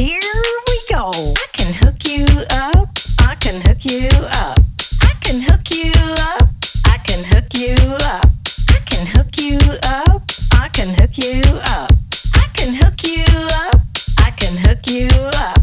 Here 0.00 0.18
we 0.66 0.80
go. 0.94 1.10
I 1.12 1.46
can 1.52 1.74
hook 1.74 2.08
you 2.08 2.24
up. 2.52 2.88
I 3.18 3.34
can 3.34 3.60
hook 3.60 3.84
you 3.84 4.08
up. 4.32 4.58
I 5.02 5.12
can 5.20 5.42
hook 5.42 5.70
you 5.74 5.92
up. 6.32 6.48
I 6.86 6.96
can 7.04 7.22
hook 7.22 7.52
you 7.52 7.76
up. 8.00 8.24
I 8.70 8.78
can 8.86 9.04
hook 9.04 9.36
you 9.36 9.58
up. 9.84 10.22
I 10.54 10.68
can 10.72 10.88
hook 10.94 11.18
you 11.18 11.42
up. 11.66 11.92
I 12.32 12.48
can 12.54 12.74
hook 12.74 13.04
you 13.04 13.26
up. 13.52 13.80
I 14.16 14.30
can 14.30 14.56
hook 14.56 14.86
you 14.86 15.08
up. 15.36 15.60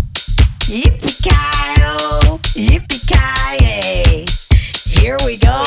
Yippee-ki-yo. 0.69 2.37
Yippee-ki-yay. 2.53 4.25
Here 4.85 5.17
we 5.25 5.37
go. 5.37 5.66